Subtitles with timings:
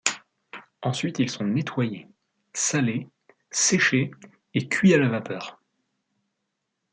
[0.81, 2.07] Ensuite, ils sont nettoyés,
[2.53, 3.07] salés,
[3.51, 4.09] séchés
[4.55, 5.59] et cuits à la vapeur.